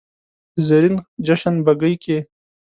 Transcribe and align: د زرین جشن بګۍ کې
د 0.55 0.57
زرین 0.67 0.95
جشن 1.25 1.55
بګۍ 1.65 1.95
کې 2.03 2.17